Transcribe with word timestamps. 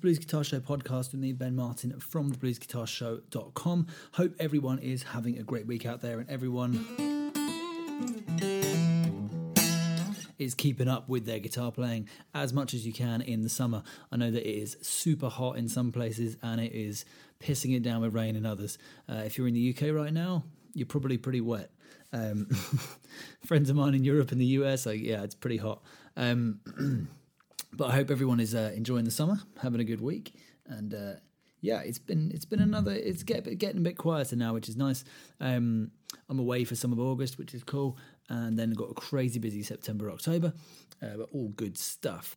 the 0.00 0.06
Blues 0.06 0.18
Guitar 0.18 0.42
Show 0.42 0.60
podcast 0.60 1.12
with 1.12 1.20
me, 1.20 1.32
Ben 1.32 1.54
Martin 1.54 1.98
from 2.00 2.32
thebluesguitarshow.com. 2.32 3.86
Hope 4.12 4.34
everyone 4.38 4.78
is 4.78 5.02
having 5.02 5.38
a 5.38 5.42
great 5.42 5.66
week 5.66 5.84
out 5.84 6.00
there 6.00 6.20
and 6.20 6.30
everyone 6.30 6.86
is 10.38 10.54
keeping 10.54 10.88
up 10.88 11.08
with 11.08 11.26
their 11.26 11.38
guitar 11.38 11.70
playing 11.70 12.08
as 12.34 12.54
much 12.54 12.72
as 12.72 12.86
you 12.86 12.94
can 12.94 13.20
in 13.20 13.42
the 13.42 13.50
summer. 13.50 13.82
I 14.10 14.16
know 14.16 14.30
that 14.30 14.48
it 14.48 14.58
is 14.58 14.78
super 14.80 15.28
hot 15.28 15.56
in 15.56 15.68
some 15.68 15.92
places 15.92 16.38
and 16.42 16.62
it 16.62 16.72
is 16.72 17.04
pissing 17.38 17.76
it 17.76 17.82
down 17.82 18.00
with 18.00 18.14
rain 18.14 18.36
in 18.36 18.46
others. 18.46 18.78
Uh, 19.06 19.22
if 19.26 19.36
you're 19.36 19.48
in 19.48 19.54
the 19.54 19.76
UK 19.76 19.94
right 19.94 20.12
now, 20.12 20.44
you're 20.72 20.86
probably 20.86 21.18
pretty 21.18 21.42
wet. 21.42 21.70
Um, 22.12 22.46
friends 23.44 23.68
of 23.68 23.76
mine 23.76 23.94
in 23.94 24.04
Europe 24.04 24.32
and 24.32 24.40
the 24.40 24.46
US, 24.46 24.86
like, 24.86 25.00
yeah, 25.02 25.22
it's 25.22 25.34
pretty 25.34 25.58
hot. 25.58 25.82
Um, 26.16 26.60
but 27.72 27.90
I 27.90 27.94
hope 27.94 28.10
everyone 28.10 28.40
is 28.40 28.54
uh, 28.54 28.72
enjoying 28.74 29.04
the 29.04 29.10
summer, 29.10 29.38
having 29.60 29.80
a 29.80 29.84
good 29.84 30.00
week, 30.00 30.34
and 30.66 30.94
uh, 30.94 31.12
yeah, 31.60 31.80
it's 31.80 31.98
been 31.98 32.30
it's 32.32 32.44
been 32.44 32.60
another. 32.60 32.92
It's 32.92 33.22
get, 33.22 33.44
getting 33.58 33.78
a 33.78 33.82
bit 33.82 33.96
quieter 33.96 34.36
now, 34.36 34.54
which 34.54 34.68
is 34.68 34.76
nice. 34.76 35.04
Um, 35.40 35.90
I'm 36.28 36.38
away 36.38 36.64
for 36.64 36.74
some 36.74 36.92
of 36.92 36.98
August, 36.98 37.38
which 37.38 37.54
is 37.54 37.62
cool, 37.62 37.98
and 38.28 38.58
then 38.58 38.72
got 38.72 38.90
a 38.90 38.94
crazy 38.94 39.38
busy 39.38 39.62
September, 39.62 40.10
October, 40.10 40.52
uh, 41.02 41.16
but 41.16 41.28
all 41.32 41.48
good 41.48 41.76
stuff. 41.76 42.36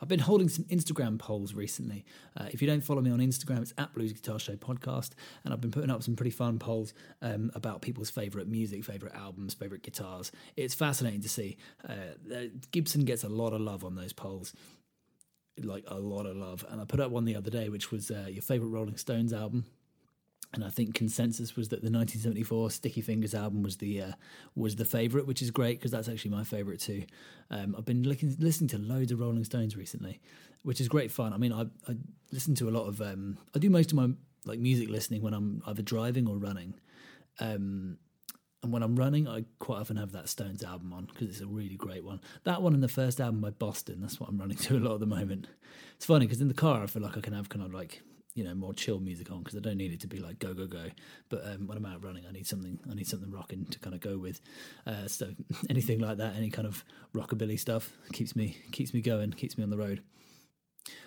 I've 0.00 0.08
been 0.08 0.20
holding 0.20 0.48
some 0.48 0.64
Instagram 0.64 1.18
polls 1.18 1.54
recently. 1.54 2.04
Uh, 2.36 2.46
if 2.50 2.60
you 2.60 2.68
don't 2.68 2.82
follow 2.82 3.00
me 3.00 3.10
on 3.10 3.18
Instagram, 3.18 3.62
it's 3.62 3.74
at 3.78 3.94
Blues 3.94 4.12
Guitar 4.12 4.38
Show 4.38 4.54
Podcast, 4.56 5.10
and 5.44 5.52
I've 5.52 5.60
been 5.60 5.70
putting 5.70 5.90
up 5.90 6.02
some 6.02 6.16
pretty 6.16 6.30
fun 6.30 6.58
polls 6.58 6.94
um, 7.20 7.50
about 7.54 7.82
people's 7.82 8.10
favourite 8.10 8.48
music, 8.48 8.84
favourite 8.84 9.14
albums, 9.14 9.54
favourite 9.54 9.82
guitars. 9.82 10.32
It's 10.56 10.74
fascinating 10.74 11.20
to 11.22 11.28
see. 11.28 11.56
Uh, 11.88 12.44
Gibson 12.70 13.04
gets 13.04 13.24
a 13.24 13.28
lot 13.28 13.52
of 13.52 13.60
love 13.60 13.84
on 13.84 13.94
those 13.94 14.12
polls, 14.12 14.54
like 15.62 15.84
a 15.88 15.98
lot 15.98 16.26
of 16.26 16.36
love. 16.36 16.64
And 16.68 16.80
I 16.80 16.84
put 16.84 17.00
up 17.00 17.10
one 17.10 17.24
the 17.24 17.36
other 17.36 17.50
day, 17.50 17.68
which 17.68 17.90
was 17.90 18.10
uh, 18.10 18.26
your 18.30 18.42
favourite 18.42 18.70
Rolling 18.70 18.96
Stones 18.96 19.32
album 19.32 19.66
and 20.54 20.64
I 20.64 20.68
think 20.68 20.94
consensus 20.94 21.56
was 21.56 21.68
that 21.68 21.76
the 21.82 21.90
1974 21.90 22.70
Sticky 22.70 23.00
Fingers 23.00 23.34
album 23.34 23.62
was 23.62 23.78
the 23.78 24.02
uh, 24.02 24.12
was 24.54 24.76
the 24.76 24.84
favorite, 24.84 25.26
which 25.26 25.40
is 25.40 25.50
great 25.50 25.78
because 25.78 25.90
that's 25.90 26.08
actually 26.08 26.30
my 26.30 26.44
favorite 26.44 26.80
too. 26.80 27.04
Um, 27.50 27.74
I've 27.76 27.86
been 27.86 28.02
looking, 28.02 28.36
listening 28.38 28.68
to 28.68 28.78
loads 28.78 29.12
of 29.12 29.20
Rolling 29.20 29.44
Stones 29.44 29.76
recently, 29.76 30.20
which 30.62 30.80
is 30.80 30.88
great 30.88 31.10
fun. 31.10 31.32
I 31.32 31.38
mean, 31.38 31.52
I, 31.52 31.62
I 31.90 31.96
listen 32.32 32.54
to 32.56 32.68
a 32.68 32.72
lot 32.72 32.86
of 32.86 33.00
um, 33.00 33.38
I 33.54 33.58
do 33.58 33.70
most 33.70 33.92
of 33.92 33.96
my 33.96 34.10
like 34.44 34.58
music 34.58 34.90
listening 34.90 35.22
when 35.22 35.32
I'm 35.32 35.62
either 35.66 35.82
driving 35.82 36.28
or 36.28 36.36
running. 36.36 36.74
Um, 37.40 37.96
and 38.62 38.72
when 38.72 38.82
I'm 38.82 38.94
running, 38.94 39.26
I 39.26 39.44
quite 39.58 39.80
often 39.80 39.96
have 39.96 40.12
that 40.12 40.28
Stones 40.28 40.62
album 40.62 40.92
on 40.92 41.06
because 41.06 41.28
it's 41.28 41.40
a 41.40 41.46
really 41.46 41.74
great 41.74 42.04
one. 42.04 42.20
That 42.44 42.62
one 42.62 42.74
and 42.74 42.82
the 42.82 42.88
first 42.88 43.20
album 43.20 43.40
by 43.40 43.50
Boston, 43.50 44.00
that's 44.00 44.20
what 44.20 44.28
I'm 44.28 44.38
running 44.38 44.56
to 44.58 44.76
a 44.76 44.78
lot 44.78 44.94
at 44.94 45.00
the 45.00 45.06
moment. 45.06 45.48
It's 45.96 46.06
funny 46.06 46.26
because 46.26 46.40
in 46.40 46.48
the 46.48 46.54
car, 46.54 46.82
I 46.82 46.86
feel 46.86 47.02
like 47.02 47.16
I 47.16 47.20
can 47.20 47.32
have 47.32 47.48
kind 47.48 47.64
of 47.64 47.72
like 47.72 48.02
you 48.34 48.44
know 48.44 48.54
more 48.54 48.72
chill 48.72 48.98
music 48.98 49.30
on 49.30 49.40
because 49.40 49.56
I 49.56 49.60
don't 49.60 49.76
need 49.76 49.92
it 49.92 50.00
to 50.00 50.06
be 50.06 50.18
like 50.18 50.38
go 50.38 50.54
go 50.54 50.66
go. 50.66 50.86
But 51.28 51.44
um, 51.46 51.66
when 51.66 51.76
I'm 51.76 51.86
out 51.86 52.04
running, 52.04 52.24
I 52.28 52.32
need 52.32 52.46
something 52.46 52.78
I 52.90 52.94
need 52.94 53.06
something 53.06 53.30
rocking 53.30 53.66
to 53.66 53.78
kind 53.78 53.94
of 53.94 54.00
go 54.00 54.18
with. 54.18 54.40
Uh, 54.86 55.06
so 55.06 55.30
anything 55.70 55.98
like 55.98 56.18
that, 56.18 56.36
any 56.36 56.50
kind 56.50 56.66
of 56.66 56.84
rockabilly 57.14 57.58
stuff 57.58 57.92
keeps 58.12 58.34
me 58.34 58.56
keeps 58.70 58.94
me 58.94 59.00
going, 59.00 59.32
keeps 59.32 59.56
me 59.58 59.64
on 59.64 59.70
the 59.70 59.78
road. 59.78 60.02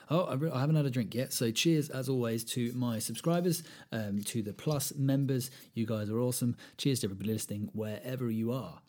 Oh, 0.10 0.26
I, 0.26 0.36
re- 0.36 0.52
I, 0.52 0.60
haven't 0.60 0.76
had 0.76 0.86
a 0.86 0.92
drink 0.92 1.16
yet. 1.16 1.34
So, 1.34 1.52
cheers 1.52 1.90
as 1.90 2.08
always 2.08 2.44
to 2.46 2.72
my 2.74 3.00
subscribers, 3.00 3.64
um, 3.92 4.22
to 4.26 4.44
the 4.44 4.54
Plus 4.54 4.94
members. 4.96 5.50
You 5.74 5.86
guys 5.86 6.10
are 6.10 6.20
awesome. 6.20 6.56
Cheers 6.78 7.00
to 7.00 7.08
everybody 7.08 7.34
listening 7.34 7.72
wherever 7.74 8.30
you 8.30 8.52
are. 8.52 8.80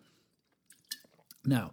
Now, 1.47 1.73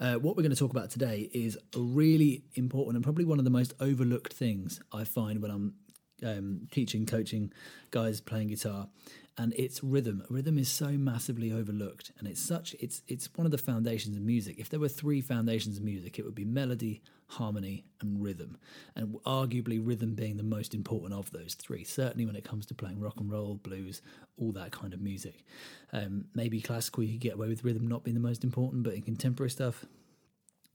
uh, 0.00 0.14
what 0.14 0.36
we're 0.36 0.42
going 0.42 0.54
to 0.54 0.58
talk 0.58 0.70
about 0.70 0.90
today 0.90 1.28
is 1.32 1.58
really 1.76 2.44
important 2.54 2.96
and 2.96 3.04
probably 3.04 3.24
one 3.24 3.38
of 3.38 3.44
the 3.44 3.50
most 3.50 3.74
overlooked 3.80 4.32
things 4.32 4.80
I 4.92 5.04
find 5.04 5.42
when 5.42 5.50
I'm 5.50 5.74
um, 6.24 6.68
teaching, 6.70 7.06
coaching 7.06 7.52
guys 7.90 8.20
playing 8.20 8.48
guitar, 8.48 8.88
and 9.36 9.54
it's 9.56 9.82
rhythm. 9.82 10.24
Rhythm 10.28 10.58
is 10.58 10.68
so 10.68 10.88
massively 10.88 11.52
overlooked, 11.52 12.12
and 12.18 12.26
it's 12.26 12.40
such 12.40 12.74
it's 12.80 13.02
it's 13.06 13.28
one 13.36 13.46
of 13.46 13.52
the 13.52 13.58
foundations 13.58 14.16
of 14.16 14.22
music. 14.22 14.58
If 14.58 14.68
there 14.68 14.80
were 14.80 14.88
three 14.88 15.20
foundations 15.20 15.78
of 15.78 15.84
music, 15.84 16.18
it 16.18 16.24
would 16.24 16.34
be 16.34 16.44
melody, 16.44 17.02
harmony, 17.28 17.84
and 18.00 18.22
rhythm. 18.22 18.58
And 18.96 19.14
arguably, 19.24 19.80
rhythm 19.80 20.14
being 20.14 20.36
the 20.36 20.42
most 20.42 20.74
important 20.74 21.14
of 21.14 21.30
those 21.30 21.54
three. 21.54 21.84
Certainly, 21.84 22.26
when 22.26 22.36
it 22.36 22.44
comes 22.44 22.66
to 22.66 22.74
playing 22.74 23.00
rock 23.00 23.20
and 23.20 23.30
roll, 23.30 23.54
blues, 23.54 24.02
all 24.36 24.52
that 24.52 24.72
kind 24.72 24.92
of 24.92 25.00
music. 25.00 25.44
Um, 25.92 26.26
maybe 26.34 26.60
classical, 26.60 27.04
you 27.04 27.12
could 27.12 27.20
get 27.20 27.34
away 27.34 27.48
with 27.48 27.64
rhythm 27.64 27.86
not 27.86 28.02
being 28.04 28.16
the 28.16 28.20
most 28.20 28.42
important, 28.44 28.82
but 28.82 28.94
in 28.94 29.02
contemporary 29.02 29.50
stuff, 29.50 29.84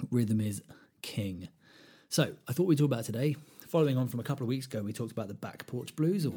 rhythm 0.09 0.39
is 0.39 0.61
king. 1.01 1.49
So 2.09 2.33
I 2.47 2.53
thought 2.53 2.67
we'd 2.67 2.77
talk 2.77 2.85
about 2.85 3.05
today 3.05 3.35
following 3.73 3.97
on 3.97 4.07
from 4.07 4.19
a 4.19 4.23
couple 4.23 4.43
of 4.43 4.47
weeks 4.47 4.67
ago, 4.67 4.83
we 4.83 4.93
talked 4.93 5.11
about 5.11 5.27
the 5.27 5.33
back 5.33 5.65
porch 5.65 5.95
blues, 5.95 6.27
or 6.27 6.33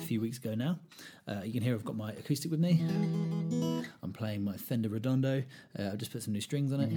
a 0.00 0.06
few 0.06 0.18
weeks 0.18 0.38
ago 0.38 0.54
now. 0.54 0.78
Uh, 1.28 1.42
you 1.44 1.52
can 1.52 1.60
hear 1.60 1.74
I've 1.74 1.84
got 1.84 1.94
my 1.94 2.10
acoustic 2.12 2.50
with 2.50 2.58
me. 2.58 2.82
I'm 4.02 4.14
playing 4.14 4.42
my 4.42 4.56
Fender 4.56 4.88
Redondo. 4.88 5.42
Uh, 5.78 5.90
I've 5.92 5.98
just 5.98 6.10
put 6.10 6.22
some 6.22 6.32
new 6.32 6.40
strings 6.40 6.72
on 6.72 6.80
it. 6.80 6.88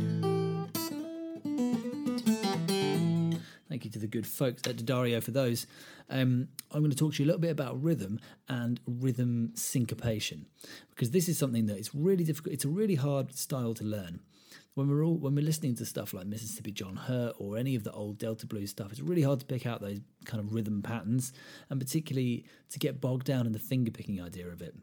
Thank 3.67 3.83
you 3.83 3.91
to 3.91 3.99
the 3.99 4.07
good 4.07 4.25
folks 4.25 4.61
at 4.65 4.77
D'Addario 4.77 5.21
for 5.21 5.31
those. 5.31 5.67
Um, 6.09 6.47
I'm 6.71 6.79
going 6.79 6.89
to 6.89 6.95
talk 6.95 7.15
to 7.15 7.19
you 7.21 7.25
a 7.25 7.27
little 7.27 7.41
bit 7.41 7.51
about 7.51 7.83
rhythm 7.83 8.21
and 8.47 8.79
rhythm 8.87 9.51
syncopation 9.55 10.45
because 10.91 11.11
this 11.11 11.27
is 11.27 11.37
something 11.37 11.65
that 11.65 11.77
is 11.77 11.93
really 11.93 12.23
difficult. 12.23 12.53
It's 12.53 12.63
a 12.63 12.69
really 12.69 12.95
hard 12.95 13.35
style 13.35 13.73
to 13.73 13.83
learn 13.83 14.21
when 14.75 14.89
we're 14.89 15.03
all 15.03 15.17
when 15.17 15.35
we're 15.35 15.45
listening 15.45 15.75
to 15.75 15.85
stuff 15.85 16.13
like 16.13 16.25
Mississippi 16.25 16.71
John 16.71 16.95
Hurt 16.95 17.35
or 17.37 17.57
any 17.57 17.75
of 17.75 17.83
the 17.83 17.91
old 17.91 18.17
Delta 18.17 18.47
blues 18.47 18.71
stuff, 18.71 18.91
it's 18.91 19.01
really 19.01 19.21
hard 19.21 19.39
to 19.39 19.45
pick 19.45 19.65
out 19.65 19.81
those 19.81 19.99
kind 20.25 20.43
of 20.43 20.53
rhythm 20.53 20.81
patterns, 20.81 21.33
and 21.69 21.79
particularly 21.79 22.45
to 22.71 22.79
get 22.79 22.99
bogged 22.99 23.25
down 23.25 23.45
in 23.45 23.51
the 23.51 23.59
finger 23.59 23.91
picking 23.91 24.21
idea 24.21 24.47
of 24.47 24.61
it. 24.61 24.75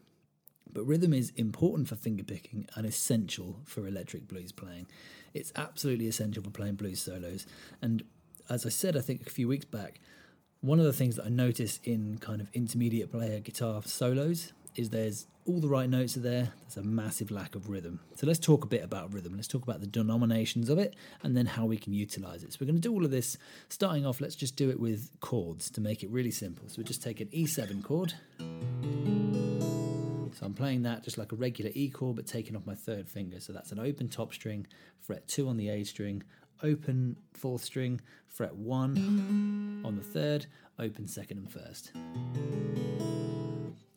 But 0.72 0.84
rhythm 0.84 1.12
is 1.12 1.30
important 1.30 1.88
for 1.88 1.96
finger 1.96 2.22
picking 2.22 2.68
and 2.76 2.86
essential 2.86 3.60
for 3.64 3.88
electric 3.88 4.28
blues 4.28 4.52
playing. 4.52 4.86
It's 5.34 5.52
absolutely 5.56 6.06
essential 6.06 6.44
for 6.44 6.50
playing 6.50 6.76
blues 6.76 7.00
solos. 7.00 7.46
And 7.82 8.04
as 8.48 8.64
I 8.64 8.68
said, 8.68 8.96
I 8.96 9.00
think 9.00 9.26
a 9.26 9.30
few 9.30 9.48
weeks 9.48 9.64
back, 9.64 10.00
one 10.60 10.78
of 10.78 10.84
the 10.84 10.92
things 10.92 11.16
that 11.16 11.26
I 11.26 11.30
notice 11.30 11.80
in 11.82 12.18
kind 12.18 12.40
of 12.40 12.48
intermediate 12.52 13.10
player 13.10 13.40
guitar 13.40 13.82
solos 13.84 14.52
is 14.76 14.90
there's 14.90 15.26
all 15.46 15.60
the 15.60 15.68
right 15.68 15.88
notes 15.88 16.16
are 16.16 16.20
there. 16.20 16.52
There's 16.62 16.76
a 16.76 16.82
massive 16.82 17.30
lack 17.30 17.54
of 17.54 17.68
rhythm. 17.68 18.00
So 18.14 18.26
let's 18.26 18.38
talk 18.38 18.64
a 18.64 18.68
bit 18.68 18.84
about 18.84 19.12
rhythm. 19.12 19.34
Let's 19.34 19.48
talk 19.48 19.62
about 19.62 19.80
the 19.80 19.86
denominations 19.86 20.68
of 20.68 20.78
it 20.78 20.94
and 21.22 21.36
then 21.36 21.46
how 21.46 21.66
we 21.66 21.76
can 21.76 21.92
utilize 21.92 22.44
it. 22.44 22.52
So 22.52 22.58
we're 22.60 22.66
going 22.66 22.80
to 22.80 22.80
do 22.80 22.92
all 22.92 23.04
of 23.04 23.10
this. 23.10 23.36
Starting 23.68 24.06
off, 24.06 24.20
let's 24.20 24.36
just 24.36 24.56
do 24.56 24.70
it 24.70 24.78
with 24.78 25.10
chords 25.20 25.70
to 25.70 25.80
make 25.80 26.02
it 26.02 26.10
really 26.10 26.30
simple. 26.30 26.68
So 26.68 26.76
we 26.78 26.84
just 26.84 27.02
take 27.02 27.20
an 27.20 27.28
E7 27.28 27.82
chord. 27.82 28.14
So 30.38 30.46
I'm 30.46 30.54
playing 30.54 30.82
that 30.82 31.02
just 31.02 31.18
like 31.18 31.32
a 31.32 31.36
regular 31.36 31.70
E 31.74 31.90
chord, 31.90 32.16
but 32.16 32.26
taking 32.26 32.54
off 32.54 32.64
my 32.66 32.74
third 32.74 33.08
finger. 33.08 33.40
So 33.40 33.52
that's 33.52 33.72
an 33.72 33.80
open 33.80 34.08
top 34.08 34.32
string, 34.32 34.66
fret 35.00 35.26
two 35.26 35.48
on 35.48 35.56
the 35.56 35.68
A 35.70 35.84
string, 35.84 36.22
open 36.62 37.16
fourth 37.32 37.64
string, 37.64 38.00
fret 38.28 38.54
one 38.54 39.82
on 39.84 39.96
the 39.96 40.02
third, 40.02 40.46
open 40.78 41.08
second 41.08 41.38
and 41.38 41.50
first. 41.50 41.92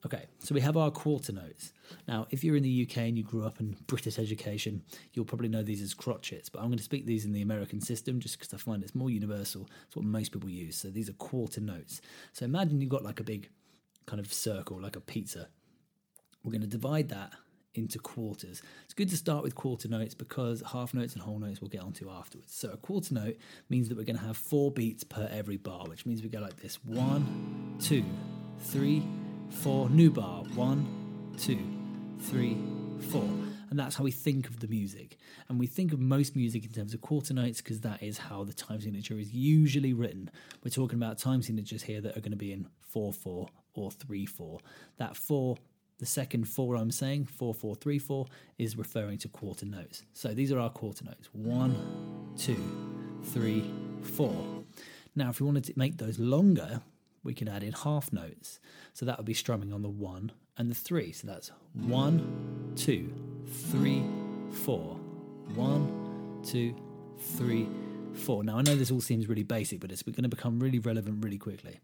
Okay, 0.06 0.26
so 0.40 0.54
we 0.54 0.60
have 0.60 0.76
our 0.76 0.92
quarter 0.92 1.32
notes. 1.32 1.72
Now, 2.10 2.28
if 2.30 2.44
you're 2.44 2.58
in 2.58 2.64
the 2.64 2.88
UK 2.88 2.98
and 2.98 3.18
you 3.18 3.24
grew 3.24 3.46
up 3.46 3.62
in 3.62 3.78
British 3.88 4.20
education, 4.20 4.84
you'll 5.14 5.24
probably 5.24 5.48
know 5.48 5.64
these 5.64 5.82
as 5.82 5.94
crotchets, 5.94 6.52
but 6.52 6.60
I'm 6.60 6.68
going 6.68 6.78
to 6.78 6.84
speak 6.84 7.06
these 7.06 7.24
in 7.24 7.32
the 7.32 7.42
American 7.42 7.80
system 7.80 8.20
just 8.20 8.38
because 8.38 8.54
I 8.54 8.58
find 8.58 8.84
it's 8.84 8.96
more 8.96 9.10
universal. 9.10 9.70
It's 9.88 9.96
what 9.96 10.04
most 10.04 10.34
people 10.34 10.50
use. 10.50 10.76
So 10.76 10.90
these 10.90 11.10
are 11.10 11.14
quarter 11.14 11.62
notes. 11.62 12.02
So 12.34 12.44
imagine 12.44 12.82
you've 12.82 12.90
got 12.90 13.04
like 13.04 13.22
a 13.22 13.24
big 13.24 13.50
kind 14.06 14.20
of 14.20 14.34
circle, 14.34 14.82
like 14.82 14.98
a 14.98 15.02
pizza. 15.02 15.48
We're 16.44 16.52
going 16.52 16.62
to 16.62 16.68
divide 16.68 17.08
that 17.10 17.32
into 17.74 17.98
quarters. 17.98 18.62
It's 18.84 18.94
good 18.94 19.10
to 19.10 19.18
start 19.18 19.42
with 19.42 19.56
quarter 19.56 19.88
notes 19.88 20.14
because 20.14 20.62
half 20.74 20.94
notes 20.94 21.14
and 21.14 21.22
whole 21.22 21.40
notes 21.40 21.62
we'll 21.62 21.70
get 21.70 21.82
onto 21.82 22.10
afterwards. 22.10 22.54
So 22.54 22.72
a 22.72 22.78
quarter 22.78 23.14
note 23.14 23.38
means 23.70 23.88
that 23.88 23.98
we're 23.98 24.04
going 24.04 24.18
to 24.18 24.26
have 24.26 24.36
four 24.36 24.70
beats 24.70 25.06
per 25.06 25.30
every 25.32 25.58
bar, 25.58 25.86
which 25.88 26.06
means 26.06 26.22
we 26.22 26.30
go 26.30 26.40
like 26.40 26.58
this 26.58 26.84
one, 26.84 27.78
two, 27.80 28.04
three, 28.60 29.02
four, 29.62 29.90
new 29.90 30.12
bar, 30.12 30.44
one, 30.56 30.88
two, 31.38 31.60
three, 32.20 32.58
four. 33.10 33.30
And 33.70 33.80
that's 33.80 33.96
how 33.96 34.04
we 34.04 34.12
think 34.12 34.48
of 34.48 34.60
the 34.60 34.68
music. 34.68 35.18
And 35.50 35.60
we 35.60 35.66
think 35.66 35.94
of 35.94 36.00
most 36.00 36.36
music 36.36 36.64
in 36.64 36.72
terms 36.72 36.94
of 36.94 37.02
quarter 37.02 37.34
notes 37.34 37.60
because 37.60 37.82
that 37.82 38.04
is 38.04 38.20
how 38.20 38.44
the 38.44 38.54
time 38.54 38.80
signature 38.80 39.18
is 39.18 39.34
usually 39.34 39.94
written. 39.94 40.30
We're 40.64 40.70
talking 40.70 41.00
about 41.00 41.18
time 41.18 41.42
signatures 41.42 41.82
here 41.82 42.00
that 42.02 42.16
are 42.16 42.22
going 42.22 42.32
to 42.32 42.38
be 42.38 42.54
in 42.54 42.68
4 42.82 43.12
4 43.12 43.48
or 43.74 43.92
3 43.92 44.26
4. 44.26 44.60
That 44.98 45.18
4, 45.18 45.58
the 45.98 46.06
second 46.06 46.48
4 46.48 46.76
I'm 46.76 46.92
saying, 46.92 47.26
4 47.26 47.54
4 47.54 47.76
3 47.76 47.98
4, 47.98 48.28
is 48.60 48.78
referring 48.78 49.18
to 49.20 49.28
quarter 49.28 49.66
notes. 49.66 50.04
So 50.14 50.36
these 50.36 50.52
are 50.52 50.60
our 50.60 50.70
quarter 50.70 51.06
notes 51.06 51.30
1, 51.34 52.34
2, 52.38 52.56
3, 53.24 53.72
4. 54.04 54.64
Now, 55.16 55.30
if 55.30 55.40
we 55.40 55.46
wanted 55.46 55.64
to 55.66 55.74
make 55.76 55.98
those 55.98 56.20
longer, 56.20 56.82
we 57.24 57.34
can 57.34 57.48
add 57.48 57.64
in 57.64 57.72
half 57.72 58.12
notes. 58.12 58.60
So 58.94 59.06
that 59.06 59.18
would 59.18 59.26
be 59.26 59.34
strumming 59.34 59.72
on 59.74 59.82
the 59.82 59.90
one 59.90 60.32
and 60.58 60.70
the 60.70 60.76
three. 60.76 61.12
So 61.12 61.28
that's 61.28 61.52
one, 61.74 62.74
two, 62.76 63.14
three, 63.72 64.04
four. 64.52 65.00
One, 65.56 66.42
two, 66.44 66.76
three, 67.38 67.68
four. 68.14 68.44
Now, 68.44 68.58
I 68.58 68.62
know 68.62 68.76
this 68.76 68.92
all 68.92 69.02
seems 69.02 69.28
really 69.28 69.44
basic, 69.44 69.80
but 69.80 69.92
it's 69.92 70.02
going 70.02 70.24
to 70.24 70.30
become 70.30 70.60
really 70.60 70.80
relevant 70.80 71.24
really 71.24 71.38
quickly. 71.38 71.80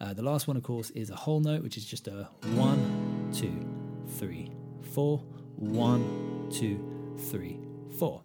Uh, 0.00 0.12
the 0.12 0.22
last 0.22 0.46
one, 0.46 0.56
of 0.56 0.62
course, 0.62 0.90
is 0.90 1.10
a 1.10 1.16
whole 1.16 1.40
note, 1.40 1.62
which 1.62 1.76
is 1.76 1.84
just 1.84 2.08
a 2.08 2.28
one, 2.54 3.30
two, 3.32 3.66
three, 4.18 4.50
four, 4.92 5.18
one, 5.56 6.48
two, 6.50 6.78
three, 7.30 7.58
four. 7.98 8.22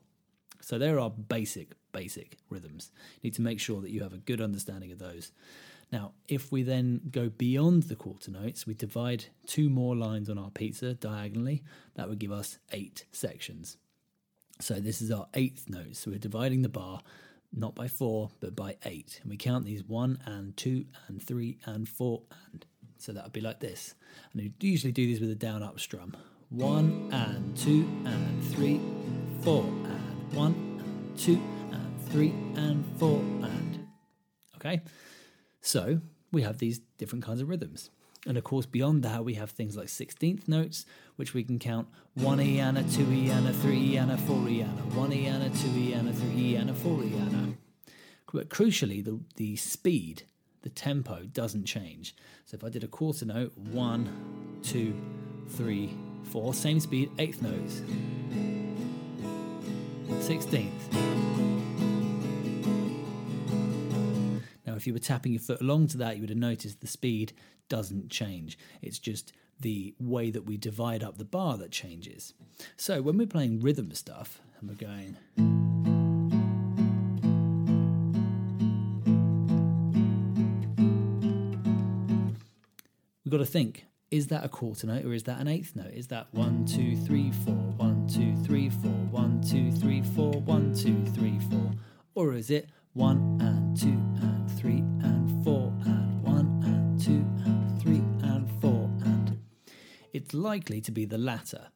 So 0.61 0.77
there 0.77 0.99
are 0.99 1.09
basic, 1.09 1.73
basic 1.91 2.37
rhythms. 2.49 2.91
You 3.21 3.29
need 3.29 3.35
to 3.35 3.41
make 3.41 3.59
sure 3.59 3.81
that 3.81 3.91
you 3.91 4.01
have 4.03 4.13
a 4.13 4.17
good 4.17 4.41
understanding 4.41 4.91
of 4.91 4.99
those. 4.99 5.31
Now, 5.91 6.13
if 6.27 6.51
we 6.51 6.61
then 6.61 7.01
go 7.09 7.29
beyond 7.29 7.83
the 7.83 7.95
quarter 7.95 8.29
notes, 8.29 8.67
we 8.67 8.75
divide 8.75 9.25
two 9.47 9.69
more 9.69 9.95
lines 9.95 10.29
on 10.29 10.37
our 10.37 10.51
pizza 10.51 10.93
diagonally, 10.93 11.63
that 11.95 12.07
would 12.07 12.19
give 12.19 12.31
us 12.31 12.59
eight 12.71 13.05
sections. 13.11 13.77
So 14.61 14.75
this 14.75 15.01
is 15.01 15.09
our 15.09 15.27
eighth 15.33 15.69
note. 15.69 15.95
So 15.95 16.11
we're 16.11 16.19
dividing 16.19 16.61
the 16.61 16.69
bar 16.69 17.01
not 17.51 17.73
by 17.73 17.87
four, 17.87 18.29
but 18.39 18.55
by 18.55 18.77
eight. 18.85 19.19
And 19.21 19.31
we 19.31 19.37
count 19.37 19.65
these 19.65 19.83
one 19.83 20.19
and 20.25 20.55
two 20.55 20.85
and 21.07 21.21
three 21.21 21.57
and 21.65 21.87
four 21.87 22.21
and. 22.51 22.65
So 22.97 23.13
that 23.13 23.23
would 23.23 23.33
be 23.33 23.41
like 23.41 23.61
this. 23.61 23.95
And 24.33 24.41
we 24.41 24.53
usually 24.59 24.91
do 24.91 25.05
these 25.05 25.21
with 25.21 25.31
a 25.31 25.35
down 25.35 25.63
up 25.63 25.79
strum. 25.79 26.15
One 26.49 27.09
and 27.13 27.55
two 27.57 27.87
and 28.05 28.43
three, 28.53 28.81
four 29.41 29.63
and 29.63 30.33
one 30.33 30.53
and 30.79 31.17
two 31.17 31.41
and 31.71 32.09
three 32.09 32.31
and 32.55 32.85
four 32.99 33.19
and. 33.19 33.87
Okay? 34.57 34.81
So 35.61 36.01
we 36.31 36.41
have 36.43 36.57
these 36.57 36.79
different 36.97 37.25
kinds 37.25 37.41
of 37.41 37.49
rhythms. 37.49 37.89
And 38.27 38.37
of 38.37 38.43
course, 38.43 38.65
beyond 38.65 39.03
that, 39.03 39.23
we 39.23 39.35
have 39.35 39.51
things 39.51 39.77
like 39.77 39.87
16th 39.87 40.47
notes, 40.47 40.85
which 41.15 41.33
we 41.33 41.43
can 41.43 41.57
count 41.57 41.87
1E 42.17 42.57
and 42.57 42.77
a 42.77 42.83
2E 42.83 43.29
and 43.29 43.47
a 43.47 43.53
3E 43.53 43.97
and 43.99 44.11
a 44.11 44.17
4E 44.17 44.61
and 44.61 44.79
a 44.79 44.83
1E 44.95 45.25
and 45.25 45.43
a 45.43 45.49
2E 45.49 45.95
and 45.95 46.09
a 46.09 46.11
3E 46.11 46.59
and 46.59 46.69
a 46.69 46.73
4E 46.73 47.13
and 47.13 47.35
a. 47.35 47.91
But 48.31 48.49
crucially, 48.49 49.03
the, 49.03 49.19
the 49.37 49.55
speed, 49.55 50.23
the 50.61 50.69
tempo 50.69 51.23
doesn't 51.23 51.65
change. 51.65 52.15
So 52.45 52.55
if 52.55 52.63
I 52.63 52.69
did 52.69 52.83
a 52.83 52.87
quarter 52.87 53.25
note, 53.25 53.57
one, 53.57 54.59
two, 54.63 54.93
three, 55.49 55.97
four, 56.23 56.53
same 56.53 56.79
speed, 56.79 57.11
eighth 57.17 57.41
notes. 57.41 57.81
16th. 60.09 61.58
If 64.79 64.87
you 64.87 64.93
were 64.93 64.99
tapping 64.99 65.33
your 65.33 65.41
foot 65.41 65.59
along 65.59 65.87
to 65.87 65.97
that, 65.97 66.15
you 66.15 66.21
would 66.21 66.29
have 66.29 66.39
noticed 66.39 66.79
the 66.79 66.87
speed 66.87 67.33
doesn't 67.67 68.09
change. 68.09 68.57
It's 68.81 68.97
just 68.97 69.33
the 69.59 69.93
way 69.99 70.31
that 70.31 70.45
we 70.45 70.55
divide 70.55 71.03
up 71.03 71.17
the 71.17 71.25
bar 71.25 71.57
that 71.57 71.69
changes. 71.69 72.33
So 72.77 73.01
when 73.01 73.17
we're 73.17 73.27
playing 73.27 73.59
rhythm 73.59 73.91
stuff 73.91 74.39
and 74.59 74.69
we're 74.69 74.75
going. 74.75 75.17
We've 83.25 83.31
got 83.31 83.39
to 83.39 83.45
think 83.45 83.85
is 84.11 84.27
that 84.27 84.43
a 84.43 84.49
quarter 84.49 84.87
note 84.87 85.05
or 85.05 85.13
is 85.13 85.23
that 85.23 85.39
an 85.39 85.47
eighth 85.47 85.75
note? 85.75 85.93
Is 85.93 86.07
that 86.07 86.27
one, 86.31 86.65
two, 86.65 86.95
three, 86.95 87.31
four, 87.31 87.53
one, 87.53 88.07
two, 88.07 88.35
three, 88.43 88.69
four, 88.69 88.91
one, 89.11 89.41
two, 89.41 89.71
three, 89.73 90.01
four, 90.01 90.31
one, 90.31 90.73
two, 90.73 91.05
three, 91.11 91.37
four? 91.51 91.71
Or 92.15 92.33
is 92.33 92.49
it 92.49 92.69
one 92.93 93.37
and 93.39 93.77
two 93.77 93.98
it's 100.29 100.35
likely 100.35 100.79
to 100.79 100.91
be 100.91 101.05
the 101.05 101.17
latter. 101.17 101.69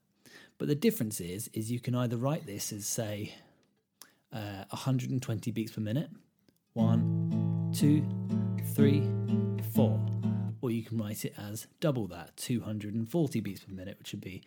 But 0.59 0.67
the 0.67 0.75
difference 0.75 1.19
is 1.19 1.49
is 1.53 1.71
you 1.71 1.79
can 1.79 1.95
either 1.95 2.17
write 2.17 2.45
this 2.45 2.71
as 2.71 2.85
say 2.85 3.33
uh, 4.31 4.65
120 4.69 5.51
beats 5.51 5.71
per 5.71 5.81
minute 5.81 6.09
one 6.73 7.71
two 7.73 8.05
three 8.75 9.09
four 9.73 9.99
or 10.61 10.69
you 10.69 10.83
can 10.83 10.99
write 10.99 11.25
it 11.25 11.33
as 11.35 11.65
double 11.79 12.05
that 12.07 12.37
240 12.37 13.39
beats 13.41 13.61
per 13.61 13.73
minute 13.73 13.97
which 13.97 14.11
would 14.11 14.21
be 14.21 14.43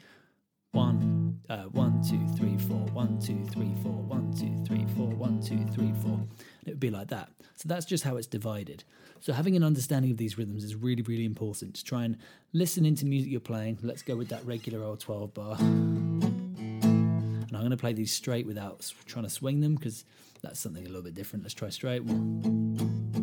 one, 0.70 1.25
uh, 1.48 1.64
one, 1.64 2.02
two, 2.02 2.26
three, 2.36 2.58
four, 2.58 2.80
one, 2.92 3.18
two, 3.20 3.44
three, 3.52 3.72
four, 3.82 3.92
one, 3.92 4.32
two, 4.32 4.54
three, 4.64 4.84
four, 4.96 5.08
one, 5.08 5.40
two, 5.40 5.64
three, 5.72 5.92
four. 6.02 6.20
It 6.64 6.70
would 6.70 6.80
be 6.80 6.90
like 6.90 7.08
that. 7.08 7.30
So 7.54 7.68
that's 7.68 7.86
just 7.86 8.04
how 8.04 8.16
it's 8.16 8.26
divided. 8.26 8.84
So 9.20 9.32
having 9.32 9.56
an 9.56 9.64
understanding 9.64 10.10
of 10.10 10.16
these 10.16 10.36
rhythms 10.36 10.64
is 10.64 10.74
really, 10.74 11.02
really 11.02 11.24
important. 11.24 11.74
To 11.76 11.84
try 11.84 12.04
and 12.04 12.18
listen 12.52 12.84
into 12.84 13.06
music 13.06 13.30
you're 13.30 13.40
playing. 13.40 13.78
Let's 13.82 14.02
go 14.02 14.16
with 14.16 14.28
that 14.28 14.44
regular 14.44 14.84
old 14.84 15.00
12 15.00 15.34
bar. 15.34 15.56
And 15.58 17.52
I'm 17.52 17.60
going 17.60 17.70
to 17.70 17.76
play 17.76 17.92
these 17.92 18.12
straight 18.12 18.46
without 18.46 18.92
trying 19.06 19.24
to 19.24 19.30
swing 19.30 19.60
them 19.60 19.76
because 19.76 20.04
that's 20.42 20.60
something 20.60 20.84
a 20.84 20.88
little 20.88 21.02
bit 21.02 21.14
different. 21.14 21.44
Let's 21.44 21.54
try 21.54 21.70
straight. 21.70 22.04
One. 22.04 23.15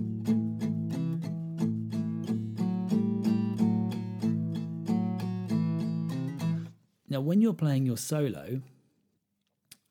Now, 7.14 7.22
when 7.22 7.42
you're 7.44 7.54
playing 7.54 7.86
your 7.86 7.96
solo, 7.96 8.60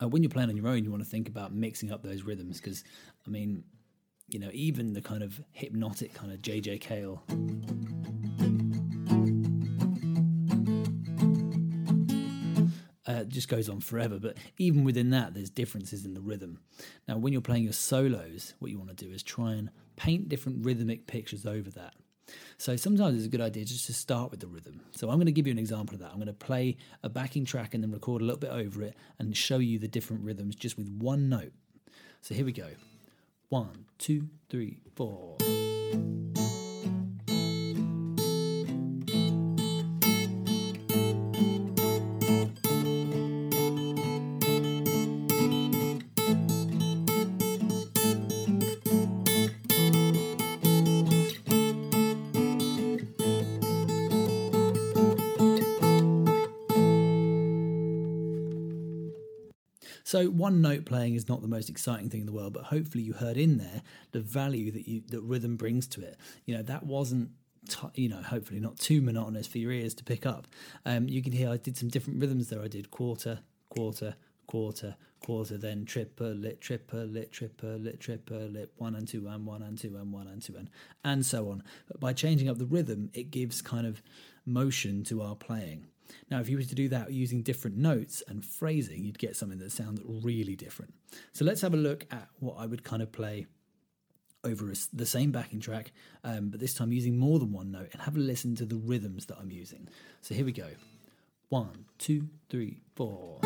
uh, 0.03 0.09
when 0.09 0.25
you're 0.25 0.31
playing 0.31 0.49
on 0.49 0.57
your 0.57 0.67
own, 0.67 0.83
you 0.83 0.91
want 0.91 1.05
to 1.05 1.09
think 1.09 1.29
about 1.29 1.55
mixing 1.55 1.93
up 1.93 2.03
those 2.03 2.25
rhythms 2.25 2.61
because, 2.61 2.83
I 3.25 3.31
mean, 3.31 3.63
you 4.27 4.41
know, 4.41 4.51
even 4.53 4.93
the 4.93 5.01
kind 5.01 5.23
of 5.23 5.41
hypnotic 5.53 6.15
kind 6.15 6.33
of 6.33 6.43
JJ 6.43 6.81
Cale. 6.81 7.23
Uh, 13.07 13.23
just 13.23 13.49
goes 13.49 13.69
on 13.69 13.79
forever, 13.79 14.19
but 14.19 14.37
even 14.59 14.83
within 14.83 15.11
that, 15.11 15.33
there's 15.33 15.49
differences 15.49 16.05
in 16.05 16.15
the 16.15 16.21
rhythm. 16.21 16.59
Now, 17.07 17.19
when 17.19 17.33
you're 17.33 17.41
playing 17.41 17.63
your 17.63 17.73
solos, 17.73 18.55
what 18.59 18.73
you 18.73 18.79
want 18.79 18.91
to 18.91 18.97
do 18.97 19.13
is 19.13 19.23
try 19.23 19.53
and 19.53 19.71
paint 19.95 20.29
different 20.29 20.65
rhythmic 20.65 21.07
pictures 21.07 21.47
over 21.47 21.71
that. 21.71 21.95
So 22.59 22.77
sometimes 22.77 23.17
it's 23.17 23.27
a 23.27 23.29
good 23.29 23.41
idea 23.41 23.65
just 23.65 23.87
to 23.87 23.93
start 23.93 24.31
with 24.31 24.41
the 24.41 24.47
rhythm. 24.47 24.81
So 24.93 25.11
I'm 25.11 25.17
going 25.17 25.27
to 25.27 25.33
give 25.33 25.47
you 25.47 25.53
an 25.53 25.59
example 25.59 25.95
of 25.95 26.01
that. 26.01 26.11
I'm 26.11 26.17
going 26.17 26.27
to 26.27 26.33
play 26.33 26.77
a 27.03 27.09
backing 27.09 27.45
track 27.45 27.75
and 27.75 27.83
then 27.83 27.91
record 27.91 28.23
a 28.23 28.25
little 28.25 28.39
bit 28.39 28.51
over 28.51 28.83
it 28.83 28.95
and 29.19 29.37
show 29.37 29.59
you 29.59 29.79
the 29.79 29.89
different 29.89 30.23
rhythms 30.25 30.55
just 30.55 30.79
with 30.79 30.89
one 30.89 31.29
note. 31.29 31.53
So 32.21 32.35
here 32.35 32.45
we 32.45 32.53
go. 32.53 32.69
One, 33.49 33.87
two, 33.99 34.29
three, 34.49 34.79
four. 34.95 35.37
So 60.13 60.27
one 60.27 60.61
note 60.61 60.85
playing 60.85 61.15
is 61.15 61.27
not 61.27 61.41
the 61.41 61.49
most 61.49 61.71
exciting 61.71 62.11
thing 62.11 62.21
in 62.21 62.27
the 62.27 62.33
world, 62.33 62.53
but 62.53 62.65
hopefully 62.65 63.03
you 63.03 63.15
heard 63.15 63.39
in 63.39 63.57
there 63.57 63.81
the 64.11 64.21
value 64.21 64.71
that 64.71 64.87
you 64.87 65.01
that 65.09 65.23
rhythm 65.23 65.57
brings 65.57 65.87
to 65.87 66.03
it. 66.03 66.19
You 66.45 66.55
know 66.55 66.63
that 66.65 66.85
wasn't 66.85 67.31
T- 67.67 68.03
you 68.03 68.09
know, 68.11 68.21
hopefully 68.21 68.61
not 68.61 68.77
too 68.77 69.01
monotonous 69.01 69.47
for 69.47 69.57
your 69.57 69.71
ears 69.71 69.95
to 69.95 70.05
pick 70.05 70.27
up. 70.27 70.49
Um, 70.85 71.09
you 71.09 71.23
can 71.23 71.33
hear 71.33 71.49
I 71.49 71.57
did 71.57 71.79
some 71.79 71.89
different 71.89 72.21
rhythms 72.21 72.51
there. 72.51 72.61
I 72.61 72.69
did 72.69 72.91
quarter, 72.91 73.39
quarter, 73.71 74.17
quarter, 74.49 74.97
quarter, 75.25 75.57
then 75.57 75.87
triplet, 75.87 76.61
triplet, 76.61 77.33
triplet, 77.33 78.01
triplet, 78.01 78.71
one 78.77 78.95
and 78.97 79.09
two 79.09 79.29
and 79.29 79.47
one 79.47 79.63
and 79.63 79.79
two 79.79 79.97
and 79.97 80.13
one 80.13 80.27
and 80.27 80.43
two 80.43 80.57
and 80.57 80.69
and 81.03 81.25
so 81.25 81.51
on. 81.51 81.63
But 81.89 82.01
by 82.01 82.13
changing 82.13 82.51
up 82.51 82.59
the 82.59 82.67
rhythm, 82.67 83.09
it 83.15 83.31
gives 83.31 83.63
kind 83.63 83.87
of 83.87 84.03
motion 84.45 85.05
to 85.05 85.23
our 85.23 85.37
playing. 85.37 85.87
Now, 86.31 86.41
if 86.41 86.49
you 86.49 86.57
were 86.57 86.63
to 86.63 86.75
do 86.75 86.89
that 86.89 87.13
using 87.13 87.43
different 87.43 87.77
notes 87.77 88.23
and 88.29 88.45
phrasing, 88.45 89.05
you'd 89.05 89.19
get 89.19 89.37
something 89.37 89.59
that 89.59 89.73
sounds 89.73 90.01
really 90.05 90.57
different. 90.57 90.95
So 91.33 91.45
let's 91.45 91.61
have 91.61 91.75
a 91.75 91.79
look 91.79 92.07
at 92.11 92.29
what 92.41 92.57
I 92.59 92.67
would 92.67 92.85
kind 92.85 93.03
of 93.03 93.13
play 93.13 93.47
over 94.45 94.73
the 94.93 95.07
same 95.07 95.31
backing 95.31 95.61
track, 95.61 95.93
um, 96.25 96.49
but 96.51 96.59
this 96.59 96.75
time 96.75 96.93
using 96.93 97.17
more 97.17 97.39
than 97.39 97.53
one 97.53 97.71
note, 97.71 97.91
and 97.93 98.03
have 98.03 98.17
a 98.17 98.19
listen 98.19 98.57
to 98.57 98.65
the 98.65 98.77
rhythms 98.77 99.27
that 99.27 99.39
I'm 99.39 99.53
using. 99.53 99.89
So 100.21 100.35
here 100.35 100.45
we 100.45 100.53
go. 100.53 100.69
One, 101.49 101.85
two, 101.99 102.29
three, 102.49 102.81
four. 102.97 103.39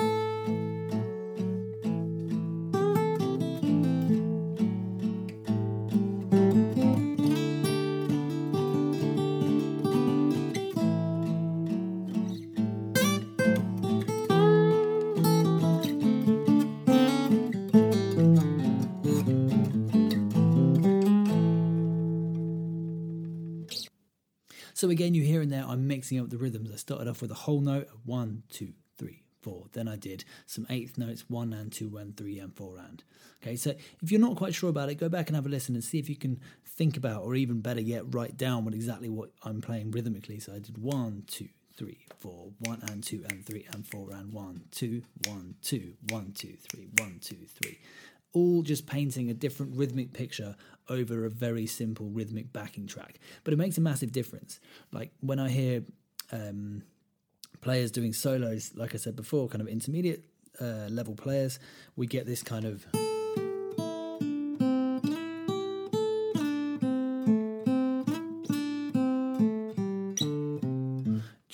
So 24.87 24.91
again, 24.91 25.15
you 25.15 25.25
hear 25.25 25.43
in 25.43 25.49
there, 25.49 25.65
I'm 25.67 25.89
mixing 25.89 26.21
up 26.21 26.31
the 26.31 26.39
rhythms. 26.39 26.71
I 26.73 26.77
started 26.77 27.09
off 27.09 27.21
with 27.21 27.33
a 27.33 27.35
whole 27.35 27.61
note 27.61 27.89
one, 28.05 28.45
two, 28.49 28.73
three, 28.97 29.25
four. 29.43 29.65
Then 29.73 29.89
I 29.89 29.97
did 29.97 30.25
some 30.47 30.65
eighth 30.71 30.97
notes, 30.97 31.25
one 31.27 31.53
and 31.53 31.73
two 31.73 31.97
and 31.97 32.17
three 32.17 32.39
and 32.39 32.55
four 32.55 32.79
and. 32.79 33.03
Okay, 33.43 33.57
so 33.57 33.71
if 34.01 34.13
you're 34.13 34.21
not 34.21 34.37
quite 34.37 34.55
sure 34.55 34.71
about 34.71 34.89
it, 34.89 34.95
go 34.95 35.09
back 35.09 35.27
and 35.27 35.35
have 35.35 35.45
a 35.45 35.49
listen 35.49 35.75
and 35.75 35.83
see 35.83 35.99
if 35.99 36.09
you 36.09 36.15
can 36.15 36.39
think 36.65 36.97
about, 36.97 37.25
or 37.25 37.35
even 37.35 37.63
better 37.63 37.81
yet, 37.81 38.15
write 38.15 38.37
down 38.37 38.65
what 38.65 38.75
exactly 38.75 39.09
what 39.09 39.31
I'm 39.43 39.61
playing 39.61 39.91
rhythmically. 39.91 40.39
So 40.39 40.53
I 40.55 40.61
did 40.61 40.79
one, 40.79 41.25
two, 41.27 41.49
three, 41.77 42.07
four, 42.21 42.53
one 42.61 42.81
and 42.89 43.03
two 43.03 43.25
and 43.29 43.45
three 43.45 43.67
and 43.73 43.85
four 43.85 44.11
and 44.13 44.33
one, 44.33 44.67
two, 44.71 45.03
one, 45.27 45.57
two, 45.63 45.95
one, 46.11 46.31
two, 46.33 46.55
three, 46.71 46.87
one, 46.99 47.19
two, 47.21 47.45
three. 47.61 47.81
All 48.33 48.63
just 48.63 48.87
painting 48.87 49.31
a 49.31 49.35
different 49.35 49.77
rhythmic 49.77 50.13
picture 50.13 50.57
over 50.89 51.25
a 51.25 51.31
very 51.31 51.67
simple 51.67 52.07
rhythmic 52.07 52.53
backing 52.53 52.87
track. 52.87 53.19
But 53.45 53.55
it 53.55 53.57
makes 53.57 53.79
a 53.79 53.81
massive 53.81 54.13
difference. 54.13 54.61
Like 54.93 55.11
when 55.21 55.39
I 55.39 55.49
hear 55.49 55.83
um, 56.33 56.83
players 57.61 57.91
doing 57.91 58.13
solos, 58.13 58.73
like 58.75 58.95
I 58.95 58.99
said 58.99 59.17
before, 59.17 59.49
kind 59.49 59.63
of 59.63 59.69
intermediate 59.69 60.25
uh, 60.61 60.89
level 60.89 61.15
players, 61.15 61.59
we 61.97 62.07
get 62.07 62.27
this 62.27 62.43
kind 62.43 62.65
of. 62.65 62.87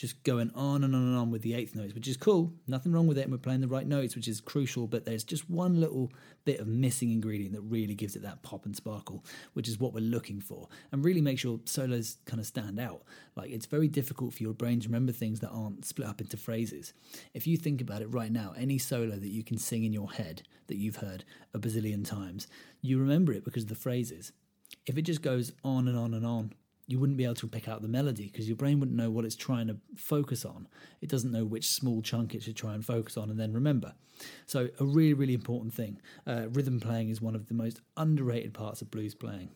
Just 0.03 0.25
going 0.25 0.51
on 0.57 0.83
and 0.83 0.97
on 0.97 1.01
and 1.01 1.17
on 1.17 1.31
with 1.31 1.43
the 1.43 1.55
eighth 1.55 1.77
notes, 1.77 1.95
which 1.95 2.09
is 2.09 2.17
cool. 2.17 2.53
Nothing 2.67 2.91
wrong 2.91 3.07
with 3.07 3.19
it. 3.19 3.23
And 3.23 3.31
we're 3.31 3.39
playing 3.39 3.61
the 3.61 3.69
right 3.69 3.87
notes, 3.87 4.17
which 4.17 4.27
is 4.27 4.41
crucial. 4.41 4.89
But 4.89 5.05
there's 5.05 5.23
just 5.23 5.49
one 5.49 5.81
little 5.81 6.11
bit 6.45 6.59
of 6.59 6.67
missing 6.67 7.13
ingredient 7.13 7.55
that 7.55 7.61
really 7.61 7.95
gives 7.95 8.17
it 8.17 8.23
that 8.23 8.43
pop 8.43 8.67
and 8.67 8.75
sparkle, 8.75 9.25
which 9.53 9.69
is 9.69 9.79
what 9.79 9.95
we're 9.95 10.01
looking 10.01 10.41
for. 10.41 10.67
And 10.91 11.05
really 11.05 11.21
make 11.21 11.39
sure 11.39 11.61
solos 11.67 12.17
kind 12.27 12.41
of 12.41 12.47
stand 12.47 12.81
out. 12.81 13.05
Like 13.37 13.53
it's 13.53 13.67
very 13.67 13.87
difficult 13.87 14.35
for 14.35 14.43
your 14.43 14.55
brain 14.55 14.81
to 14.81 14.89
remember 14.89 15.13
things 15.13 15.39
that 15.39 15.51
aren't 15.51 15.85
split 15.85 16.09
up 16.09 16.21
into 16.21 16.37
phrases. 16.37 16.93
If 17.33 17.47
you 17.47 17.57
think 17.57 17.81
about 17.81 18.03
it 18.03 18.13
right 18.13 18.33
now, 18.33 18.55
any 18.59 18.79
solo 18.79 19.15
that 19.15 19.31
you 19.31 19.45
can 19.45 19.57
sing 19.57 19.85
in 19.85 19.93
your 19.93 20.11
head 20.11 20.43
that 20.67 20.79
you've 20.79 20.97
heard 20.97 21.23
a 21.55 21.61
bazillion 21.61 22.05
times, 22.05 22.49
you 22.81 22.99
remember 22.99 23.33
it 23.33 23.45
because 23.45 23.63
of 23.63 23.69
the 23.69 23.77
phrases. 23.77 24.33
If 24.85 24.99
it 24.99 25.03
just 25.03 25.23
goes 25.23 25.53
on 25.63 25.87
and 25.87 25.97
on 25.97 26.13
and 26.13 26.27
on, 26.27 26.55
you 26.93 26.99
wouldn't 26.99 27.17
be 27.17 27.25
able 27.25 27.35
to 27.35 27.49
pick 27.49 27.69
out 27.69 27.81
the 27.81 27.89
melody 27.89 28.29
because 28.31 28.47
your 28.47 28.57
brain 28.57 28.79
wouldn't 28.79 28.99
know 28.99 29.11
what 29.11 29.25
it's 29.25 29.35
trying 29.35 29.67
to 29.67 29.79
focus 29.97 30.45
on. 30.45 30.69
It 31.01 31.09
doesn't 31.09 31.33
know 31.33 31.47
which 31.47 31.71
small 31.71 32.03
chunk 32.03 32.35
it 32.35 32.43
should 32.43 32.55
try 32.55 32.75
and 32.75 32.85
focus 32.85 33.17
on 33.17 33.31
and 33.31 33.41
then 33.41 33.55
remember. 33.55 33.95
So, 34.45 34.69
a 34.79 34.85
really, 34.85 35.15
really 35.15 35.33
important 35.33 35.73
thing. 35.73 36.03
Uh, 36.27 36.51
rhythm 36.51 36.81
playing 36.81 37.09
is 37.09 37.23
one 37.23 37.35
of 37.35 37.47
the 37.47 37.55
most 37.55 37.81
underrated 37.97 38.53
parts 38.53 38.83
of 38.83 38.91
blues 38.91 39.15
playing. 39.15 39.53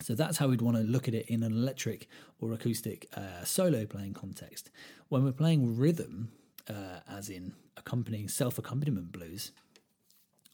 So 0.00 0.14
that's 0.14 0.38
how 0.38 0.48
we'd 0.48 0.62
want 0.62 0.78
to 0.78 0.82
look 0.82 1.06
at 1.06 1.14
it 1.14 1.26
in 1.26 1.42
an 1.42 1.52
electric 1.52 2.08
or 2.40 2.52
acoustic 2.52 3.08
uh, 3.14 3.44
solo 3.44 3.84
playing 3.84 4.14
context. 4.14 4.70
When 5.10 5.22
we're 5.22 5.32
playing 5.32 5.76
rhythm, 5.76 6.32
uh, 6.68 7.00
as 7.08 7.28
in 7.28 7.52
accompanying 7.76 8.28
self 8.28 8.58
accompaniment 8.58 9.12
blues, 9.12 9.52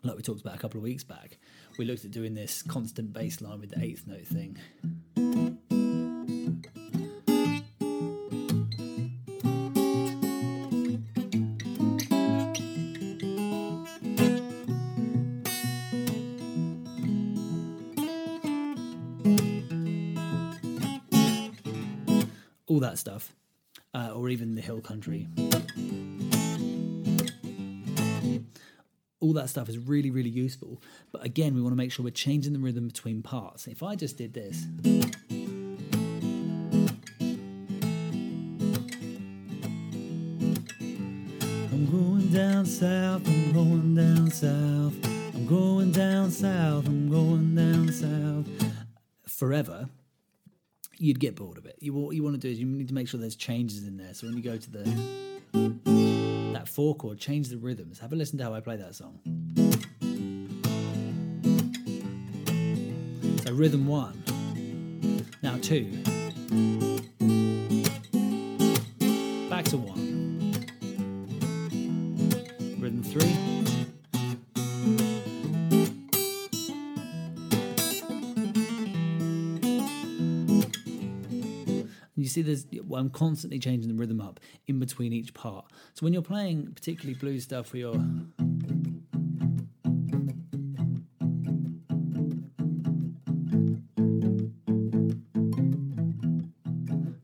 like 0.02 0.16
we 0.16 0.22
talked 0.22 0.40
about 0.40 0.56
a 0.56 0.58
couple 0.58 0.78
of 0.78 0.82
weeks 0.82 1.04
back, 1.04 1.38
we 1.78 1.84
looked 1.84 2.04
at 2.04 2.10
doing 2.10 2.34
this 2.34 2.62
constant 2.62 3.12
bass 3.12 3.40
line 3.40 3.60
with 3.60 3.70
the 3.70 3.80
eighth 3.80 4.08
note 4.08 4.26
thing. 4.26 4.58
All 22.80 22.88
that 22.88 22.98
stuff, 22.98 23.36
uh, 23.92 24.10
or 24.14 24.30
even 24.30 24.54
the 24.54 24.62
hill 24.62 24.80
country. 24.80 25.28
All 29.20 29.34
that 29.34 29.50
stuff 29.50 29.68
is 29.68 29.76
really, 29.76 30.10
really 30.10 30.30
useful. 30.30 30.80
But 31.12 31.22
again, 31.26 31.54
we 31.54 31.60
want 31.60 31.72
to 31.72 31.76
make 31.76 31.92
sure 31.92 32.04
we're 32.04 32.10
changing 32.10 32.54
the 32.54 32.58
rhythm 32.58 32.86
between 32.86 33.22
parts. 33.22 33.66
If 33.66 33.82
I 33.82 33.96
just 33.96 34.16
did 34.16 34.32
this. 34.32 34.64
I'm 41.70 41.86
going 41.90 42.28
down 42.32 42.64
south, 42.64 43.28
I'm 43.28 43.52
going 43.52 43.94
down 43.94 44.30
south, 44.30 44.94
I'm 45.34 45.46
going 45.46 45.92
down 45.92 46.30
south, 46.30 46.86
I'm 46.86 47.10
going 47.10 47.54
down 47.54 47.92
south. 47.92 48.46
Forever, 49.26 49.90
you'd 51.00 51.18
get 51.18 51.34
bored 51.34 51.56
of 51.56 51.64
it. 51.64 51.76
You 51.80 51.94
what 51.94 52.14
you 52.14 52.22
want 52.22 52.34
to 52.34 52.40
do 52.40 52.50
is 52.50 52.60
you 52.60 52.66
need 52.66 52.88
to 52.88 52.94
make 52.94 53.08
sure 53.08 53.18
there's 53.18 53.34
changes 53.34 53.86
in 53.86 53.96
there. 53.96 54.12
So 54.12 54.26
when 54.26 54.36
you 54.36 54.42
go 54.42 54.56
to 54.56 54.70
the 54.70 54.84
that 56.52 56.68
four 56.68 56.94
chord, 56.94 57.18
change 57.18 57.48
the 57.48 57.56
rhythms. 57.56 57.98
Have 58.00 58.12
a 58.12 58.16
listen 58.16 58.38
to 58.38 58.44
how 58.44 58.54
I 58.54 58.60
play 58.60 58.76
that 58.76 58.94
song. 58.94 59.18
So 63.44 63.52
rhythm 63.54 63.86
one, 63.86 64.22
now 65.42 65.56
two, 65.62 65.86
back 69.48 69.64
to 69.66 69.78
one, 69.78 70.54
rhythm 72.78 73.02
three. 73.02 73.59
See 82.30 82.42
there's 82.42 82.66
I'm 82.94 83.10
constantly 83.10 83.58
changing 83.58 83.88
the 83.88 83.98
rhythm 83.98 84.20
up 84.20 84.40
in 84.66 84.78
between 84.78 85.12
each 85.12 85.34
part. 85.34 85.66
So 85.94 86.04
when 86.04 86.12
you're 86.12 86.22
playing 86.22 86.72
particularly 86.74 87.18
blues 87.18 87.44
stuff 87.44 87.72
where 87.72 87.80
you're 87.80 87.94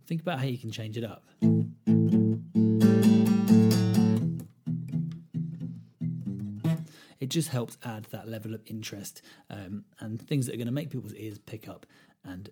think 0.06 0.20
about 0.22 0.38
how 0.38 0.46
you 0.46 0.58
can 0.58 0.70
change 0.70 0.96
it 0.96 1.04
up. 1.04 1.25
It 7.18 7.30
just 7.30 7.48
helps 7.48 7.76
add 7.84 8.04
that 8.12 8.28
level 8.28 8.54
of 8.54 8.62
interest 8.66 9.22
um, 9.50 9.84
and 9.98 10.20
things 10.20 10.46
that 10.46 10.54
are 10.54 10.58
going 10.58 10.66
to 10.66 10.72
make 10.72 10.90
people's 10.90 11.14
ears 11.14 11.38
pick 11.38 11.68
up 11.68 11.84
and 12.25 12.50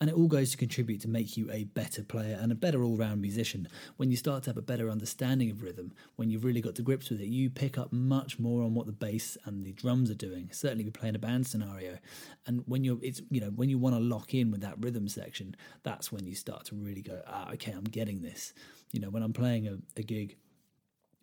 and 0.00 0.08
it 0.08 0.16
all 0.16 0.28
goes 0.28 0.50
to 0.50 0.56
contribute 0.56 1.00
to 1.02 1.08
make 1.08 1.36
you 1.36 1.50
a 1.50 1.64
better 1.64 2.02
player 2.02 2.38
and 2.40 2.50
a 2.50 2.54
better 2.54 2.82
all 2.82 2.96
round 2.96 3.20
musician. 3.20 3.68
When 3.98 4.10
you 4.10 4.16
start 4.16 4.44
to 4.44 4.50
have 4.50 4.56
a 4.56 4.62
better 4.62 4.88
understanding 4.88 5.50
of 5.50 5.62
rhythm, 5.62 5.92
when 6.16 6.30
you've 6.30 6.44
really 6.44 6.62
got 6.62 6.74
to 6.76 6.82
grips 6.82 7.10
with 7.10 7.20
it, 7.20 7.26
you 7.26 7.50
pick 7.50 7.76
up 7.76 7.92
much 7.92 8.38
more 8.38 8.62
on 8.62 8.72
what 8.72 8.86
the 8.86 8.92
bass 8.92 9.36
and 9.44 9.62
the 9.62 9.72
drums 9.72 10.10
are 10.10 10.14
doing. 10.14 10.48
Certainly, 10.52 10.84
we 10.84 10.90
play 10.90 11.10
in 11.10 11.16
a 11.16 11.18
band 11.18 11.46
scenario, 11.46 11.98
and 12.46 12.62
when 12.66 12.82
you're, 12.82 12.98
it's 13.02 13.20
you 13.30 13.40
know, 13.40 13.50
when 13.50 13.68
you 13.68 13.78
want 13.78 13.94
to 13.94 14.00
lock 14.00 14.32
in 14.32 14.50
with 14.50 14.62
that 14.62 14.74
rhythm 14.78 15.06
section, 15.06 15.54
that's 15.82 16.10
when 16.10 16.26
you 16.26 16.34
start 16.34 16.64
to 16.66 16.74
really 16.74 17.02
go, 17.02 17.20
ah, 17.26 17.50
okay, 17.52 17.72
I'm 17.72 17.84
getting 17.84 18.22
this. 18.22 18.54
You 18.92 19.00
know, 19.00 19.10
when 19.10 19.22
I'm 19.22 19.34
playing 19.34 19.68
a, 19.68 19.76
a 19.98 20.02
gig, 20.02 20.36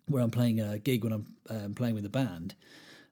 where 0.06 0.22
I'm 0.22 0.30
playing 0.30 0.60
a 0.60 0.78
gig 0.78 1.02
when 1.02 1.12
I'm 1.12 1.26
um, 1.50 1.74
playing 1.74 1.94
with 1.94 2.06
a 2.06 2.10
band. 2.10 2.54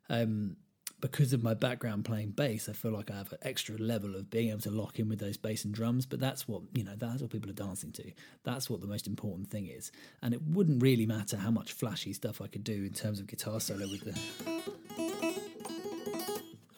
Um, 0.09 0.57
because 1.01 1.33
of 1.33 1.43
my 1.43 1.55
background 1.55 2.05
playing 2.05 2.31
bass, 2.31 2.69
I 2.69 2.73
feel 2.73 2.93
like 2.93 3.11
I 3.11 3.17
have 3.17 3.33
an 3.33 3.39
extra 3.43 3.77
level 3.77 4.15
of 4.15 4.31
being 4.31 4.49
able 4.49 4.61
to 4.61 4.71
lock 4.71 4.99
in 4.99 5.09
with 5.09 5.19
those 5.19 5.37
bass 5.37 5.65
and 5.65 5.75
drums. 5.75 6.07
But 6.07 6.21
that's 6.21 6.49
what 6.49 6.63
you 6.73 6.85
know. 6.85 6.95
That's 6.97 7.21
what 7.21 7.31
people 7.31 7.51
are 7.51 7.55
dancing 7.55 7.93
to. 7.93 8.13
That's 8.45 8.71
what 8.71 8.81
the 8.81 8.87
most 8.87 9.07
important 9.07 9.51
thing 9.51 9.67
is. 9.67 9.93
And 10.23 10.33
it 10.33 10.43
wouldn't 10.43 10.83
really 10.83 11.07
matter 11.07 11.37
how 11.37 11.51
much 11.51 11.73
flashy 11.73 12.13
stuff 12.13 12.41
I 12.41 12.47
could 12.47 12.65
do 12.65 12.85
in 12.85 12.93
terms 12.93 13.21
of 13.21 13.27
guitar 13.27 13.61
solo 13.61 13.87
with 13.89 14.05
the 14.05 15.16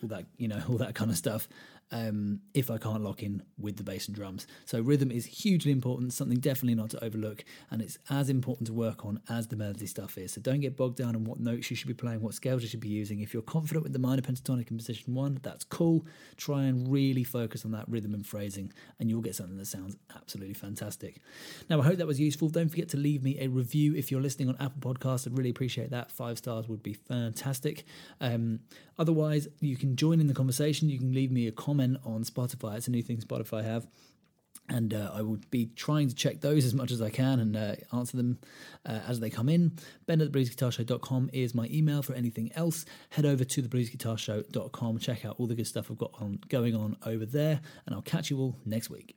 all 0.02 0.08
that 0.08 0.24
you 0.36 0.48
know 0.48 0.62
all 0.68 0.78
that 0.78 0.94
kind 0.94 1.10
of 1.10 1.16
stuff 1.16 1.48
um, 1.90 2.40
if 2.54 2.70
I 2.70 2.78
can't 2.78 3.02
lock 3.02 3.22
in 3.22 3.42
with 3.58 3.76
the 3.76 3.82
bass 3.82 4.06
and 4.06 4.14
drums. 4.14 4.46
So 4.66 4.80
rhythm 4.80 5.10
is 5.10 5.24
hugely 5.24 5.72
important, 5.72 6.12
something 6.12 6.38
definitely 6.38 6.74
not 6.74 6.90
to 6.90 7.04
overlook, 7.04 7.44
and 7.70 7.80
it's 7.80 7.98
as 8.10 8.28
important 8.28 8.66
to 8.66 8.72
work 8.72 9.04
on 9.04 9.20
as 9.28 9.48
the 9.48 9.56
melody 9.56 9.86
stuff 9.86 10.18
is. 10.18 10.32
So 10.32 10.40
don't 10.40 10.60
get 10.60 10.76
bogged 10.76 10.96
down 10.96 11.16
on 11.16 11.24
what 11.24 11.40
notes 11.40 11.70
you 11.70 11.76
should 11.76 11.88
be 11.88 11.94
playing, 11.94 12.20
what 12.20 12.34
scales 12.34 12.62
you 12.62 12.68
should 12.68 12.80
be 12.80 12.88
using. 12.88 13.20
If 13.20 13.32
you're 13.32 13.42
confident 13.42 13.84
with 13.84 13.92
the 13.92 13.98
minor 13.98 14.22
pentatonic 14.22 14.70
in 14.70 14.76
position 14.76 15.14
one, 15.14 15.40
that's 15.42 15.64
cool. 15.64 16.04
Try 16.36 16.64
and 16.64 16.90
really 16.90 17.24
focus 17.24 17.64
on 17.64 17.70
that 17.72 17.88
rhythm 17.88 18.14
and 18.14 18.26
phrasing, 18.26 18.72
and 19.00 19.08
you'll 19.08 19.22
get 19.22 19.34
something 19.34 19.56
that 19.56 19.66
sounds 19.66 19.96
absolutely 20.14 20.54
fantastic. 20.54 21.20
Now 21.70 21.80
I 21.80 21.84
hope 21.84 21.96
that 21.96 22.06
was 22.06 22.20
useful. 22.20 22.48
Don't 22.48 22.68
forget 22.68 22.88
to 22.90 22.96
leave 22.96 23.22
me 23.22 23.38
a 23.40 23.48
review 23.48 23.94
if 23.94 24.10
you're 24.10 24.20
listening 24.20 24.48
on 24.48 24.56
Apple 24.60 24.94
Podcasts. 24.94 25.26
I'd 25.26 25.36
really 25.36 25.50
appreciate 25.50 25.90
that. 25.90 26.10
Five 26.10 26.38
stars 26.38 26.68
would 26.68 26.82
be 26.82 26.92
fantastic. 26.92 27.84
Um, 28.20 28.60
otherwise, 28.98 29.48
you 29.60 29.76
can 29.76 29.87
join 29.96 30.20
in 30.20 30.26
the 30.26 30.34
conversation. 30.34 30.88
You 30.88 30.98
can 30.98 31.12
leave 31.12 31.30
me 31.30 31.46
a 31.46 31.52
comment 31.52 31.98
on 32.04 32.24
Spotify. 32.24 32.76
It's 32.76 32.88
a 32.88 32.90
new 32.90 33.02
thing 33.02 33.18
Spotify 33.18 33.64
have. 33.64 33.86
And 34.70 34.92
uh, 34.92 35.10
I 35.14 35.22
will 35.22 35.38
be 35.50 35.70
trying 35.76 36.08
to 36.08 36.14
check 36.14 36.42
those 36.42 36.66
as 36.66 36.74
much 36.74 36.90
as 36.90 37.00
I 37.00 37.08
can 37.08 37.40
and 37.40 37.56
uh, 37.56 37.76
answer 37.92 38.18
them 38.18 38.38
uh, 38.84 39.00
as 39.08 39.18
they 39.18 39.30
come 39.30 39.48
in. 39.48 39.72
Ben 40.06 40.20
at 40.20 40.30
is 41.32 41.54
my 41.54 41.68
email 41.70 42.02
for 42.02 42.12
anything 42.12 42.50
else. 42.54 42.84
Head 43.10 43.24
over 43.24 43.44
to 43.44 43.62
thebluesguitarshow.com, 43.62 44.98
check 44.98 45.24
out 45.24 45.36
all 45.38 45.46
the 45.46 45.54
good 45.54 45.66
stuff 45.66 45.90
I've 45.90 45.96
got 45.96 46.12
on, 46.20 46.40
going 46.48 46.76
on 46.76 46.98
over 47.06 47.24
there, 47.24 47.60
and 47.86 47.94
I'll 47.94 48.02
catch 48.02 48.28
you 48.28 48.38
all 48.38 48.58
next 48.66 48.90
week. 48.90 49.16